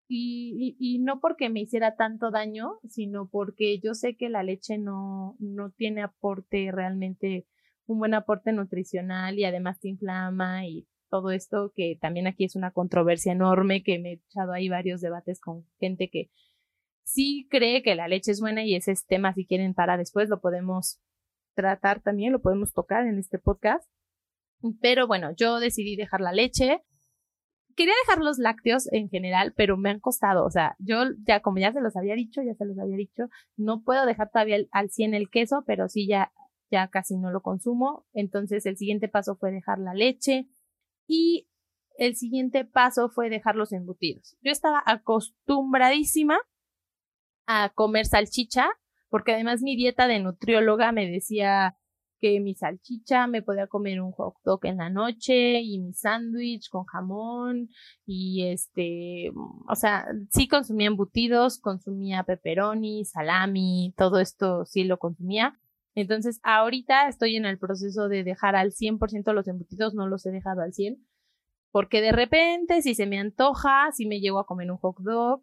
Y, 0.08 0.98
no 1.00 1.20
porque 1.20 1.50
me 1.50 1.60
hiciera 1.60 1.96
tanto 1.96 2.30
daño, 2.30 2.78
sino 2.88 3.28
porque 3.28 3.80
yo 3.80 3.94
sé 3.94 4.16
que 4.16 4.28
la 4.28 4.42
leche 4.42 4.78
no, 4.78 5.36
no 5.38 5.70
tiene 5.70 6.02
aporte 6.02 6.70
realmente, 6.72 7.46
un 7.86 7.98
buen 7.98 8.14
aporte 8.14 8.52
nutricional 8.52 9.38
y 9.38 9.44
además 9.44 9.80
te 9.80 9.88
inflama 9.88 10.66
y 10.66 10.86
todo 11.10 11.30
esto, 11.30 11.72
que 11.74 11.98
también 12.00 12.26
aquí 12.26 12.44
es 12.44 12.56
una 12.56 12.72
controversia 12.72 13.32
enorme, 13.32 13.82
que 13.82 13.98
me 13.98 14.10
he 14.10 14.12
echado 14.14 14.52
ahí 14.52 14.68
varios 14.68 15.00
debates 15.00 15.40
con 15.40 15.66
gente 15.78 16.08
que 16.10 16.30
sí 17.04 17.46
cree 17.50 17.82
que 17.82 17.94
la 17.94 18.08
leche 18.08 18.32
es 18.32 18.40
buena 18.40 18.64
y 18.64 18.74
ese 18.74 18.92
es 18.92 19.06
tema, 19.06 19.32
si 19.32 19.46
quieren, 19.46 19.74
para 19.74 19.96
después 19.96 20.28
lo 20.28 20.40
podemos 20.40 21.00
tratar 21.54 22.02
también, 22.02 22.32
lo 22.32 22.42
podemos 22.42 22.72
tocar 22.72 23.06
en 23.06 23.18
este 23.18 23.38
podcast. 23.38 23.88
Pero 24.80 25.06
bueno, 25.06 25.32
yo 25.36 25.60
decidí 25.60 25.96
dejar 25.96 26.20
la 26.20 26.32
leche. 26.32 26.82
Quería 27.76 27.94
dejar 28.06 28.24
los 28.24 28.38
lácteos 28.38 28.90
en 28.92 29.10
general, 29.10 29.52
pero 29.54 29.76
me 29.76 29.90
han 29.90 30.00
costado. 30.00 30.44
O 30.44 30.50
sea, 30.50 30.76
yo 30.78 31.04
ya, 31.26 31.40
como 31.40 31.58
ya 31.58 31.72
se 31.72 31.80
los 31.80 31.94
había 31.96 32.14
dicho, 32.14 32.42
ya 32.42 32.54
se 32.54 32.64
los 32.64 32.78
había 32.78 32.96
dicho, 32.96 33.28
no 33.56 33.82
puedo 33.82 34.06
dejar 34.06 34.30
todavía 34.30 34.58
al 34.72 34.90
100 34.90 35.14
el 35.14 35.28
queso, 35.28 35.62
pero 35.66 35.88
sí 35.88 36.06
ya, 36.08 36.32
ya 36.70 36.88
casi 36.88 37.18
no 37.18 37.30
lo 37.30 37.42
consumo. 37.42 38.06
Entonces 38.14 38.64
el 38.64 38.78
siguiente 38.78 39.08
paso 39.08 39.36
fue 39.36 39.52
dejar 39.52 39.78
la 39.78 39.92
leche. 39.92 40.48
Y 41.06 41.48
el 41.98 42.16
siguiente 42.16 42.64
paso 42.64 43.10
fue 43.10 43.30
dejar 43.30 43.56
los 43.56 43.72
embutidos. 43.72 44.36
Yo 44.40 44.50
estaba 44.50 44.82
acostumbradísima 44.86 46.38
a 47.46 47.70
comer 47.74 48.06
salchicha, 48.06 48.70
porque 49.08 49.32
además 49.32 49.62
mi 49.62 49.76
dieta 49.76 50.08
de 50.08 50.18
nutrióloga 50.18 50.92
me 50.92 51.06
decía 51.08 51.76
que 52.20 52.40
mi 52.40 52.54
salchicha 52.54 53.26
me 53.26 53.42
podía 53.42 53.66
comer 53.66 54.00
un 54.00 54.12
hot 54.12 54.34
dog 54.44 54.64
en 54.66 54.78
la 54.78 54.90
noche 54.90 55.60
y 55.60 55.78
mi 55.78 55.92
sándwich 55.92 56.68
con 56.70 56.84
jamón 56.84 57.68
y 58.06 58.46
este, 58.46 59.32
o 59.68 59.74
sea, 59.74 60.06
sí 60.30 60.48
consumía 60.48 60.88
embutidos, 60.88 61.58
consumía 61.58 62.22
pepperoni, 62.24 63.04
salami, 63.04 63.94
todo 63.96 64.20
esto 64.20 64.64
sí 64.64 64.84
lo 64.84 64.98
consumía, 64.98 65.58
entonces, 65.96 66.40
ahorita 66.42 67.08
estoy 67.08 67.36
en 67.36 67.46
el 67.46 67.58
proceso 67.58 68.08
de 68.08 68.22
dejar 68.22 68.54
al 68.54 68.72
100% 68.72 69.32
los 69.32 69.48
embutidos, 69.48 69.94
no 69.94 70.06
los 70.06 70.26
he 70.26 70.30
dejado 70.30 70.60
al 70.60 70.74
100, 70.74 71.02
porque 71.72 72.02
de 72.02 72.12
repente, 72.12 72.82
si 72.82 72.94
se 72.94 73.06
me 73.06 73.18
antoja, 73.18 73.90
si 73.92 74.06
me 74.06 74.20
llego 74.20 74.38
a 74.38 74.46
comer 74.46 74.70
un 74.70 74.76
hot 74.76 74.98
dog, 74.98 75.40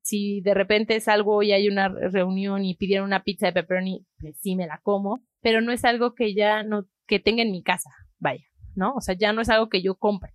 si 0.00 0.40
de 0.40 0.54
repente 0.54 1.00
salgo 1.00 1.42
y 1.42 1.50
hay 1.50 1.68
una 1.68 1.88
reunión 1.88 2.64
y 2.64 2.76
pidieron 2.76 3.06
una 3.06 3.24
pizza 3.24 3.46
de 3.46 3.54
pepperoni, 3.54 4.06
pues 4.20 4.36
sí 4.38 4.54
me 4.54 4.68
la 4.68 4.80
como. 4.82 5.20
Pero 5.40 5.60
no 5.60 5.72
es 5.72 5.84
algo 5.84 6.14
que 6.14 6.34
ya 6.34 6.62
no, 6.62 6.86
que 7.06 7.20
tenga 7.20 7.42
en 7.42 7.52
mi 7.52 7.62
casa, 7.62 7.90
vaya, 8.18 8.44
¿no? 8.74 8.94
O 8.94 9.00
sea, 9.00 9.14
ya 9.14 9.32
no 9.32 9.40
es 9.40 9.48
algo 9.48 9.68
que 9.68 9.82
yo 9.82 9.96
compre 9.96 10.34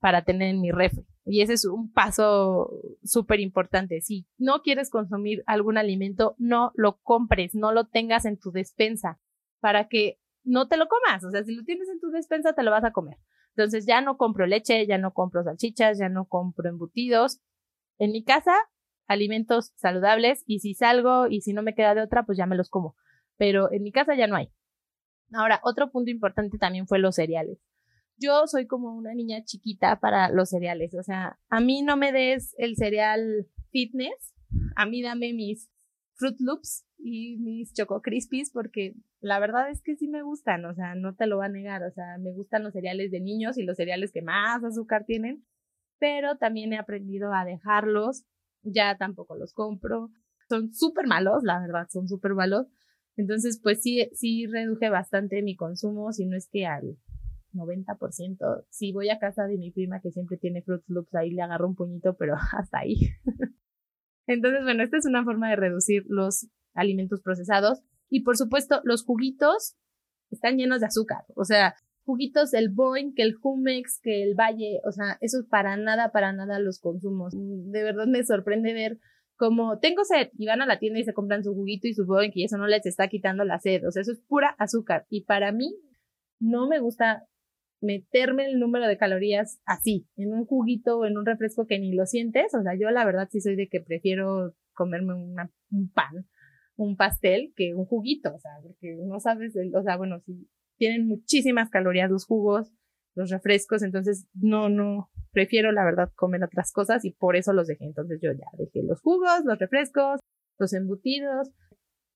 para 0.00 0.22
tener 0.22 0.48
en 0.48 0.60
mi 0.60 0.70
refri. 0.70 1.06
Y 1.24 1.40
ese 1.40 1.54
es 1.54 1.64
un 1.64 1.90
paso 1.90 2.70
súper 3.02 3.40
importante. 3.40 4.00
Si 4.02 4.26
no 4.36 4.60
quieres 4.60 4.90
consumir 4.90 5.42
algún 5.46 5.78
alimento, 5.78 6.34
no 6.38 6.72
lo 6.74 6.98
compres, 7.00 7.54
no 7.54 7.72
lo 7.72 7.86
tengas 7.86 8.26
en 8.26 8.38
tu 8.38 8.50
despensa 8.50 9.18
para 9.60 9.88
que 9.88 10.20
no 10.42 10.68
te 10.68 10.76
lo 10.76 10.88
comas. 10.88 11.24
O 11.24 11.30
sea, 11.30 11.42
si 11.44 11.54
lo 11.54 11.64
tienes 11.64 11.88
en 11.88 12.00
tu 12.00 12.10
despensa, 12.10 12.52
te 12.52 12.62
lo 12.62 12.70
vas 12.70 12.84
a 12.84 12.92
comer. 12.92 13.16
Entonces 13.56 13.86
ya 13.86 14.00
no 14.00 14.16
compro 14.16 14.46
leche, 14.46 14.86
ya 14.86 14.98
no 14.98 15.12
compro 15.12 15.42
salchichas, 15.42 15.98
ya 15.98 16.08
no 16.08 16.26
compro 16.26 16.68
embutidos. 16.68 17.40
En 17.98 18.10
mi 18.10 18.24
casa, 18.24 18.54
alimentos 19.06 19.72
saludables 19.76 20.42
y 20.46 20.58
si 20.58 20.74
salgo 20.74 21.28
y 21.28 21.40
si 21.40 21.52
no 21.52 21.62
me 21.62 21.74
queda 21.74 21.94
de 21.94 22.02
otra, 22.02 22.26
pues 22.26 22.36
ya 22.36 22.46
me 22.46 22.56
los 22.56 22.68
como. 22.68 22.96
Pero 23.36 23.72
en 23.72 23.82
mi 23.82 23.92
casa 23.92 24.14
ya 24.14 24.26
no 24.26 24.36
hay. 24.36 24.50
Ahora, 25.32 25.60
otro 25.64 25.90
punto 25.90 26.10
importante 26.10 26.58
también 26.58 26.86
fue 26.86 26.98
los 26.98 27.16
cereales. 27.16 27.58
Yo 28.16 28.46
soy 28.46 28.66
como 28.66 28.94
una 28.94 29.14
niña 29.14 29.42
chiquita 29.44 29.98
para 29.98 30.28
los 30.28 30.50
cereales. 30.50 30.94
O 30.94 31.02
sea, 31.02 31.38
a 31.48 31.60
mí 31.60 31.82
no 31.82 31.96
me 31.96 32.12
des 32.12 32.54
el 32.58 32.76
cereal 32.76 33.48
fitness, 33.70 34.34
a 34.76 34.86
mí 34.86 35.02
dame 35.02 35.32
mis 35.32 35.68
Fruit 36.14 36.36
Loops 36.38 36.86
y 36.98 37.36
mis 37.38 37.72
Choco 37.74 38.00
Crispies 38.00 38.50
porque 38.50 38.94
la 39.20 39.38
verdad 39.38 39.68
es 39.70 39.82
que 39.82 39.96
sí 39.96 40.08
me 40.08 40.22
gustan, 40.22 40.64
o 40.64 40.74
sea, 40.74 40.94
no 40.94 41.14
te 41.14 41.26
lo 41.26 41.38
va 41.38 41.46
a 41.46 41.48
negar, 41.48 41.82
o 41.82 41.90
sea, 41.90 42.18
me 42.18 42.32
gustan 42.32 42.62
los 42.62 42.72
cereales 42.72 43.10
de 43.10 43.20
niños 43.20 43.58
y 43.58 43.64
los 43.64 43.76
cereales 43.76 44.12
que 44.12 44.22
más 44.22 44.62
azúcar 44.62 45.04
tienen, 45.04 45.44
pero 45.98 46.36
también 46.36 46.72
he 46.72 46.78
aprendido 46.78 47.32
a 47.32 47.44
dejarlos, 47.44 48.24
ya 48.62 48.96
tampoco 48.96 49.34
los 49.36 49.52
compro, 49.52 50.10
son 50.48 50.72
súper 50.72 51.06
malos, 51.06 51.42
la 51.42 51.60
verdad, 51.60 51.86
son 51.90 52.08
súper 52.08 52.34
malos, 52.34 52.66
entonces 53.16 53.60
pues 53.62 53.82
sí, 53.82 54.08
sí 54.12 54.46
reduje 54.46 54.90
bastante 54.90 55.42
mi 55.42 55.56
consumo, 55.56 56.12
si 56.12 56.26
no 56.26 56.36
es 56.36 56.48
que 56.50 56.66
al 56.66 56.96
90%, 57.54 58.64
si 58.70 58.92
voy 58.92 59.10
a 59.10 59.18
casa 59.18 59.44
de 59.44 59.56
mi 59.56 59.70
prima 59.70 60.00
que 60.00 60.10
siempre 60.10 60.36
tiene 60.36 60.62
Fruit 60.62 60.82
Loops, 60.88 61.14
ahí 61.14 61.30
le 61.30 61.42
agarro 61.42 61.68
un 61.68 61.76
puñito, 61.76 62.16
pero 62.16 62.34
hasta 62.52 62.78
ahí. 62.78 62.96
Entonces, 64.26 64.62
bueno, 64.62 64.82
esta 64.82 64.96
es 64.96 65.06
una 65.06 65.24
forma 65.24 65.50
de 65.50 65.56
reducir 65.56 66.04
los 66.08 66.48
alimentos 66.74 67.20
procesados. 67.22 67.82
Y 68.08 68.22
por 68.22 68.36
supuesto, 68.36 68.80
los 68.84 69.04
juguitos 69.04 69.76
están 70.30 70.56
llenos 70.56 70.80
de 70.80 70.86
azúcar. 70.86 71.24
O 71.36 71.44
sea, 71.44 71.74
juguitos, 72.04 72.54
el 72.54 72.70
Boeing, 72.70 73.14
que 73.14 73.22
el 73.22 73.34
Jumex, 73.34 74.00
que 74.02 74.22
el 74.22 74.34
Valle, 74.34 74.80
o 74.86 74.92
sea, 74.92 75.18
eso 75.20 75.38
para 75.48 75.76
nada, 75.76 76.10
para 76.10 76.32
nada 76.32 76.58
los 76.58 76.80
consumos. 76.80 77.34
De 77.34 77.82
verdad 77.82 78.06
me 78.06 78.24
sorprende 78.24 78.72
ver 78.72 78.98
cómo 79.36 79.78
tengo 79.78 80.04
sed 80.04 80.30
y 80.38 80.46
van 80.46 80.62
a 80.62 80.66
la 80.66 80.78
tienda 80.78 81.00
y 81.00 81.04
se 81.04 81.14
compran 81.14 81.44
su 81.44 81.54
juguito 81.54 81.88
y 81.88 81.94
su 81.94 82.06
Boeing 82.06 82.32
y 82.34 82.44
eso 82.44 82.56
no 82.56 82.66
les 82.66 82.86
está 82.86 83.08
quitando 83.08 83.44
la 83.44 83.58
sed. 83.58 83.86
O 83.86 83.90
sea, 83.90 84.02
eso 84.02 84.12
es 84.12 84.20
pura 84.20 84.54
azúcar. 84.58 85.06
Y 85.10 85.24
para 85.24 85.52
mí 85.52 85.74
no 86.40 86.68
me 86.68 86.80
gusta 86.80 87.26
meterme 87.80 88.46
el 88.46 88.58
número 88.58 88.88
de 88.88 88.96
calorías 88.96 89.60
así, 89.66 90.06
en 90.16 90.32
un 90.32 90.46
juguito 90.46 90.98
o 90.98 91.04
en 91.04 91.18
un 91.18 91.26
refresco 91.26 91.66
que 91.66 91.78
ni 91.78 91.94
lo 91.94 92.06
sientes. 92.06 92.54
O 92.54 92.62
sea, 92.62 92.74
yo 92.78 92.90
la 92.90 93.04
verdad 93.04 93.28
sí 93.30 93.40
soy 93.40 93.56
de 93.56 93.68
que 93.68 93.80
prefiero 93.80 94.54
comerme 94.72 95.14
un 95.14 95.90
pan, 95.92 96.26
un 96.76 96.96
pastel, 96.96 97.52
que 97.56 97.74
un 97.74 97.84
juguito. 97.84 98.34
O 98.34 98.38
sea, 98.38 98.52
porque 98.62 98.96
no 99.04 99.20
sabes, 99.20 99.54
o 99.56 99.82
sea, 99.82 99.96
bueno, 99.96 100.20
sí, 100.24 100.48
tienen 100.76 101.06
muchísimas 101.06 101.70
calorías 101.70 102.10
los 102.10 102.24
jugos, 102.26 102.72
los 103.14 103.30
refrescos, 103.30 103.82
entonces 103.82 104.26
no, 104.34 104.68
no, 104.68 105.10
prefiero 105.32 105.72
la 105.72 105.84
verdad 105.84 106.10
comer 106.14 106.42
otras 106.42 106.72
cosas 106.72 107.04
y 107.04 107.10
por 107.10 107.36
eso 107.36 107.52
los 107.52 107.66
dejé. 107.66 107.84
Entonces 107.84 108.20
yo 108.22 108.32
ya 108.32 108.46
dejé 108.58 108.82
los 108.82 109.00
jugos, 109.00 109.44
los 109.44 109.58
refrescos, 109.58 110.20
los 110.58 110.72
embutidos. 110.72 111.50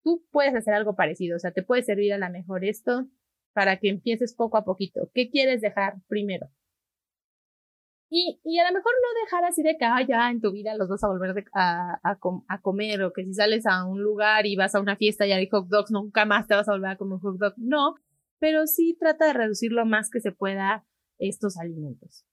Tú 0.02 0.24
puedes 0.30 0.54
hacer 0.54 0.74
algo 0.74 0.96
parecido, 0.96 1.36
o 1.36 1.38
sea, 1.38 1.50
te 1.50 1.62
puede 1.62 1.82
servir 1.82 2.12
a 2.12 2.18
la 2.18 2.30
mejor 2.30 2.64
esto 2.64 3.06
para 3.52 3.78
que 3.78 3.88
empieces 3.88 4.34
poco 4.34 4.56
a 4.56 4.64
poquito. 4.64 5.10
¿Qué 5.14 5.30
quieres 5.30 5.60
dejar 5.60 5.96
primero? 6.08 6.48
Y, 8.10 8.40
y 8.42 8.58
a 8.58 8.66
lo 8.66 8.74
mejor 8.74 8.92
no 9.02 9.20
dejar 9.24 9.44
así 9.44 9.62
de 9.62 9.76
que 9.76 9.84
ah, 9.84 10.00
ya 10.06 10.30
en 10.30 10.40
tu 10.40 10.50
vida 10.50 10.74
los 10.76 10.88
vas 10.88 11.04
a 11.04 11.08
volver 11.08 11.44
a, 11.52 12.00
a, 12.02 12.60
comer 12.62 13.02
o 13.02 13.12
que 13.12 13.24
si 13.24 13.34
sales 13.34 13.66
a 13.66 13.84
un 13.84 14.02
lugar 14.02 14.46
y 14.46 14.56
vas 14.56 14.74
a 14.74 14.80
una 14.80 14.96
fiesta 14.96 15.26
y 15.26 15.32
hay 15.32 15.46
hot 15.48 15.68
dogs, 15.68 15.90
nunca 15.90 16.24
más 16.24 16.46
te 16.46 16.54
vas 16.54 16.68
a 16.68 16.72
volver 16.72 16.92
a 16.92 16.96
comer 16.96 17.18
hot 17.20 17.36
dog. 17.36 17.54
No, 17.58 17.96
pero 18.38 18.66
sí 18.66 18.96
trata 18.98 19.26
de 19.26 19.32
reducir 19.32 19.72
lo 19.72 19.86
más 19.86 20.10
que 20.10 20.20
se 20.20 20.32
pueda 20.32 20.84
estos 21.18 21.56
alimentos. 21.58 22.24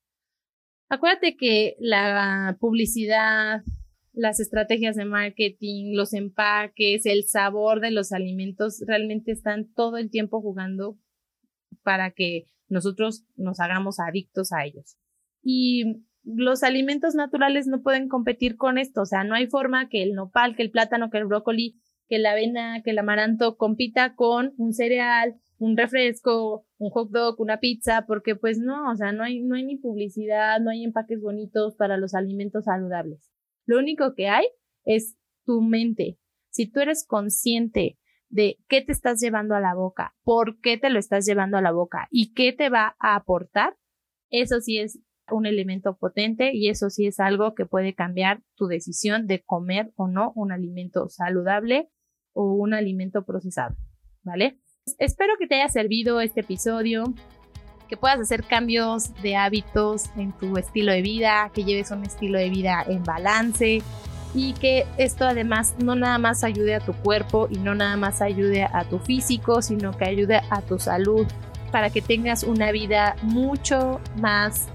Acuérdate 0.89 1.35
que 1.35 1.75
la 1.79 2.57
publicidad, 2.59 3.63
las 4.13 4.39
estrategias 4.39 4.95
de 4.95 5.05
marketing, 5.05 5.95
los 5.95 6.13
empaques, 6.13 7.05
el 7.05 7.23
sabor 7.23 7.81
de 7.81 7.91
los 7.91 8.11
alimentos 8.11 8.83
realmente 8.85 9.31
están 9.31 9.73
todo 9.73 9.97
el 9.97 10.09
tiempo 10.11 10.41
jugando 10.41 10.97
para 11.83 12.11
que 12.11 12.47
nosotros 12.67 13.25
nos 13.35 13.59
hagamos 13.59 13.99
adictos 13.99 14.51
a 14.51 14.65
ellos. 14.65 14.97
Y 15.41 16.03
los 16.23 16.63
alimentos 16.63 17.13
naturales 17.15 17.67
no 17.67 17.81
pueden 17.81 18.07
competir 18.07 18.57
con 18.57 18.77
esto, 18.77 19.01
o 19.01 19.05
sea, 19.05 19.23
no 19.23 19.35
hay 19.35 19.47
forma 19.47 19.89
que 19.89 20.01
el 20.01 20.13
nopal, 20.13 20.55
que 20.55 20.63
el 20.63 20.71
plátano, 20.71 21.09
que 21.09 21.19
el 21.19 21.25
brócoli, 21.25 21.79
que 22.07 22.19
la 22.19 22.31
avena, 22.31 22.81
que 22.83 22.91
el 22.91 22.99
amaranto 22.99 23.57
compita 23.57 24.15
con 24.15 24.53
un 24.57 24.73
cereal, 24.73 25.35
un 25.57 25.77
refresco, 25.77 26.65
un 26.77 26.89
hot 26.89 27.09
dog, 27.11 27.39
una 27.39 27.59
pizza, 27.59 28.05
porque 28.07 28.35
pues 28.35 28.59
no, 28.59 28.91
o 28.91 28.95
sea, 28.95 29.11
no 29.11 29.23
hay, 29.23 29.41
no 29.41 29.55
hay 29.55 29.63
ni 29.63 29.77
publicidad, 29.77 30.59
no 30.59 30.69
hay 30.69 30.83
empaques 30.83 31.21
bonitos 31.21 31.75
para 31.75 31.97
los 31.97 32.13
alimentos 32.13 32.65
saludables. 32.65 33.31
Lo 33.65 33.79
único 33.79 34.13
que 34.13 34.27
hay 34.27 34.45
es 34.83 35.17
tu 35.45 35.61
mente. 35.61 36.19
Si 36.49 36.67
tú 36.67 36.79
eres 36.79 37.05
consciente 37.07 37.97
de 38.29 38.57
qué 38.67 38.81
te 38.81 38.91
estás 38.91 39.21
llevando 39.21 39.55
a 39.55 39.59
la 39.59 39.73
boca, 39.75 40.15
por 40.23 40.59
qué 40.59 40.77
te 40.77 40.89
lo 40.89 40.99
estás 40.99 41.25
llevando 41.25 41.57
a 41.57 41.61
la 41.61 41.71
boca 41.71 42.07
y 42.11 42.33
qué 42.33 42.53
te 42.53 42.69
va 42.69 42.95
a 42.99 43.15
aportar, 43.15 43.77
eso 44.29 44.59
sí 44.59 44.79
es 44.79 44.99
un 45.31 45.45
elemento 45.45 45.97
potente 45.97 46.51
y 46.53 46.69
eso 46.69 46.89
sí 46.89 47.07
es 47.07 47.19
algo 47.19 47.55
que 47.55 47.65
puede 47.65 47.95
cambiar 47.95 48.43
tu 48.55 48.67
decisión 48.67 49.25
de 49.27 49.43
comer 49.43 49.91
o 49.95 50.07
no 50.07 50.31
un 50.35 50.51
alimento 50.51 51.09
saludable 51.09 51.89
o 52.33 52.53
un 52.53 52.73
alimento 52.73 53.25
procesado, 53.25 53.75
¿vale? 54.23 54.59
Espero 55.00 55.34
que 55.39 55.48
te 55.48 55.56
haya 55.56 55.67
servido 55.67 56.21
este 56.21 56.41
episodio, 56.41 57.06
que 57.89 57.98
puedas 57.98 58.19
hacer 58.19 58.43
cambios 58.43 59.15
de 59.24 59.36
hábitos 59.36 60.12
en 60.15 60.32
tu 60.32 60.58
estilo 60.58 60.91
de 60.91 61.02
vida, 61.02 61.50
que 61.56 61.63
lleves 61.63 61.89
un 61.89 62.04
estilo 62.04 62.38
de 62.38 62.52
vida 62.52 62.86
en 62.88 63.04
balance, 63.04 63.82
y 64.36 64.54
que 64.54 64.86
esto 64.98 65.26
además 65.26 65.74
no 65.84 65.95
nada 65.95 66.19
más 66.19 66.43
ayude 66.43 66.76
a 66.76 66.82
tu 66.82 66.93
cuerpo 66.93 67.48
y 67.50 67.58
no 67.58 67.74
nada 67.74 67.98
más 67.98 68.21
ayude 68.21 68.63
a 68.63 68.88
tu 68.88 69.00
físico, 69.00 69.63
sino 69.63 69.98
que 69.98 70.06
ayude 70.06 70.41
a 70.52 70.62
tu 70.62 70.78
salud 70.78 71.26
para 71.71 71.89
que 71.89 72.04
tengas 72.04 72.43
una 72.43 72.71
vida 72.71 73.15
mucho 73.24 74.00
más 74.17 74.67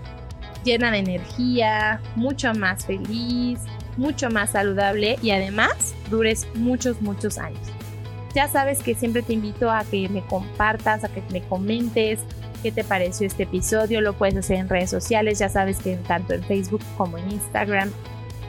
llena 0.64 0.90
de 0.90 0.98
energía, 0.98 2.00
mucho 2.16 2.52
más 2.54 2.84
feliz, 2.84 3.60
mucho 3.96 4.28
más 4.28 4.50
saludable 4.50 5.18
y 5.22 5.30
además 5.30 5.94
dures 6.10 6.48
muchos, 6.54 7.00
muchos 7.00 7.38
años. 7.38 7.79
Ya 8.34 8.48
sabes 8.48 8.80
que 8.82 8.94
siempre 8.94 9.22
te 9.22 9.32
invito 9.32 9.70
a 9.70 9.84
que 9.84 10.08
me 10.08 10.24
compartas, 10.24 11.04
a 11.04 11.08
que 11.08 11.22
me 11.32 11.42
comentes 11.42 12.20
qué 12.62 12.70
te 12.70 12.84
pareció 12.84 13.26
este 13.26 13.44
episodio. 13.44 14.00
Lo 14.00 14.12
puedes 14.12 14.36
hacer 14.36 14.58
en 14.58 14.68
redes 14.68 14.90
sociales, 14.90 15.38
ya 15.38 15.48
sabes 15.48 15.78
que 15.78 15.96
tanto 15.96 16.34
en 16.34 16.42
Facebook 16.44 16.82
como 16.96 17.18
en 17.18 17.30
Instagram 17.32 17.90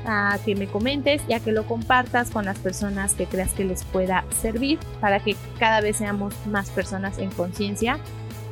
a 0.06 0.40
que 0.44 0.56
me 0.56 0.68
comentes 0.68 1.22
y 1.28 1.34
a 1.34 1.40
que 1.40 1.52
lo 1.52 1.66
compartas 1.66 2.32
con 2.32 2.46
las 2.46 2.58
personas 2.58 3.14
que 3.14 3.26
creas 3.26 3.54
que 3.54 3.64
les 3.64 3.84
pueda 3.84 4.26
servir 4.42 4.80
para 5.00 5.20
que 5.20 5.36
cada 5.60 5.82
vez 5.82 5.98
seamos 5.98 6.34
más 6.48 6.70
personas 6.72 7.20
en 7.20 7.30
conciencia 7.30 8.00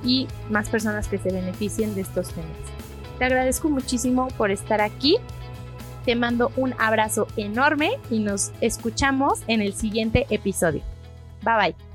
y 0.03 0.27
más 0.49 0.69
personas 0.69 1.07
que 1.07 1.17
se 1.17 1.31
beneficien 1.31 1.95
de 1.95 2.01
estos 2.01 2.29
temas. 2.29 2.51
Te 3.17 3.25
agradezco 3.25 3.69
muchísimo 3.69 4.27
por 4.37 4.51
estar 4.51 4.79
aquí. 4.81 5.17
Te 6.05 6.15
mando 6.15 6.51
un 6.55 6.73
abrazo 6.79 7.27
enorme 7.35 7.91
y 8.09 8.19
nos 8.19 8.51
escuchamos 8.61 9.41
en 9.47 9.61
el 9.61 9.73
siguiente 9.73 10.25
episodio. 10.29 10.83
Bye 11.49 11.71
bye. 11.71 11.88